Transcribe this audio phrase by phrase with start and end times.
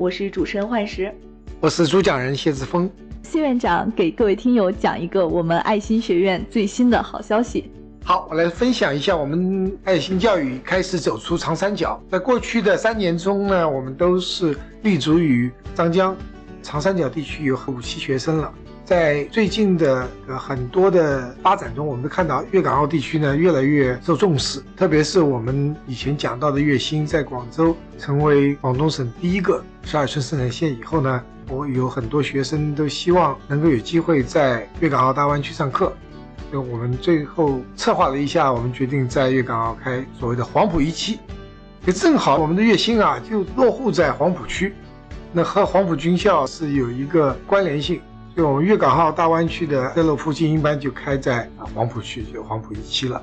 [0.00, 1.12] 我是主持人幻石，
[1.60, 2.90] 我是主讲人谢志峰。
[3.22, 7.70] 谢院长给各位听友讲一个我们爱心学院最新的好消息。
[8.02, 12.02] 好，我来分享一下我们爱心教育开始走出长三角。
[12.10, 16.16] 在过去的三年中呢，我们都是立足于张江、
[16.62, 18.50] 长三角地区有五期学生了。
[18.82, 35.92] 在最近的呃很多的发展中，我们都看到粤港澳地区呢越来越受重视，特别是我们以前讲到的粤新，在广州成为广东省第一个十二寸生产线以后呢，我有很多学生都希望能够有机会在粤港澳大湾区上课，
[36.48, 41.18] 所以我们最后策划了一下，我们决定在粤港澳开所谓的黄埔一期，
[41.86, 44.72] 也正好我们的粤新啊就落户在黄埔区，
[45.32, 48.00] 那和黄埔军校是有一个关联性。
[48.36, 53.20] 所以我们粤港澳大湾区的德乐普精英班就开在啊黄埔区，就黄埔一期了，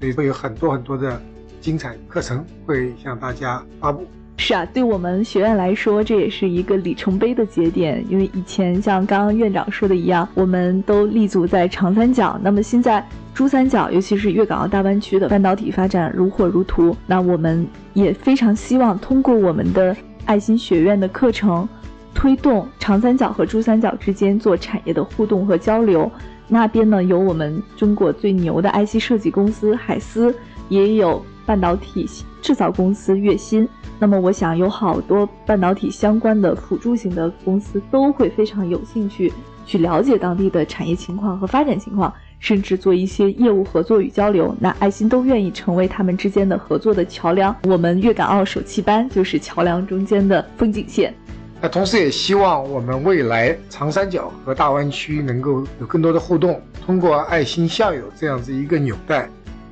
[0.00, 1.20] 所以会有很多很多的
[1.60, 4.06] 精彩课程会向大家发布。
[4.40, 8.02] 是啊，对我们学院来说，这也是一个里程碑的节点。
[8.08, 21.68] 因为以前像刚刚院长说的一样，我们都立足在长三角，那么现在珠三角，尤其是粤港澳大湾区的半导体发展如火如荼，那我们也非常希望通过我们的爱心学院的课程。
[22.14, 26.10] 推动长三角和珠三角之间做产业的互动和交流，
[26.48, 30.34] 那边呢有我们中国最牛的 IC 设计公司海思，
[30.68, 32.06] 也有半导体
[32.42, 33.66] 制造公司粤新。
[33.98, 39.32] 那么我想有好多半导体相关的辅助型的公司都会非常有兴趣
[39.64, 44.54] 去了解当地的产业情况和发展情况，甚至做一些业务合作与交流。
[44.60, 47.56] 那爱心都愿意成为他们之间的合作的桥梁。
[47.64, 51.14] 我们粤港澳首期班就是桥梁中间的风景线。
[51.60, 59.28] 那同时也希望我们未来长三角和大湾区能够有更多的互动，通过爱心校友这样子一个纽带，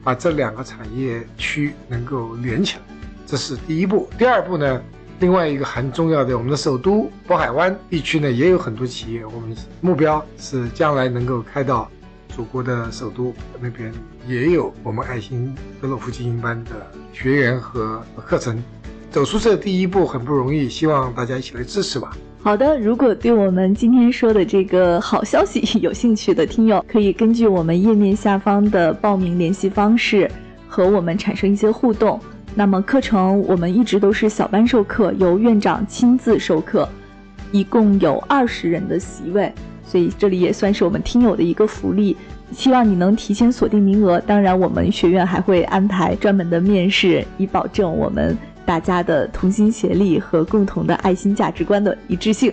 [0.06, 2.82] 把这两个产业区能够连起来，
[3.26, 4.08] 这是第一步。
[4.16, 4.80] 第二步呢，
[5.18, 11.90] 另外一个很重要的，我们的首都渤海湾地区呢也有很多企业，我们目标是将来能够开到
[12.28, 13.92] 祖国的首都那边，
[14.28, 16.70] 也有我们爱心德洛夫精英班的
[17.12, 18.62] 学员和课程。
[19.10, 22.16] 走出这第一步很不容易，希望大家一起来支持吧。
[22.46, 30.30] 好的，如果对我们今天说的这个好消息 有兴趣的听友，可以根据我们页面下方的报名联系方式
[30.68, 32.20] 和我们产生一些互动。
[32.54, 36.88] 那么课程我们一直都是小班授课，由院长亲自授课，
[37.50, 39.52] 一共有二十人的席位，
[39.84, 42.16] 所以这里也算是我们听友的一个福利。
[42.52, 44.20] 希望你能提前锁定名额。
[44.20, 48.38] 当然，我们学院还会安排专门的面试，以保证我们。
[48.66, 52.52] 大家的同心协力和共同的爱心价值观的一致性，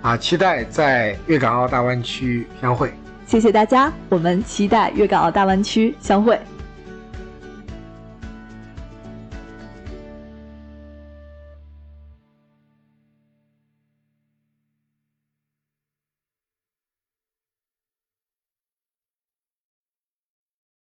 [0.00, 2.90] 啊，期待在粤港澳大湾区相会。
[3.26, 6.40] 谢谢大家，我们期待粤港澳大湾区相会。